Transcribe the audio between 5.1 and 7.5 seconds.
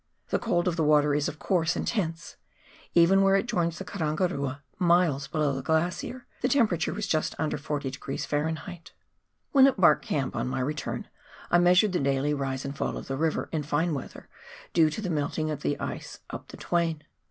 below the glacier, the temperature was just